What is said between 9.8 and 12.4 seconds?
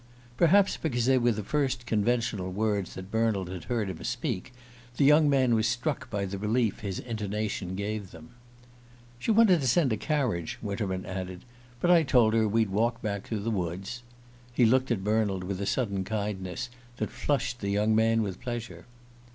a carriage," Winterman added, "but I told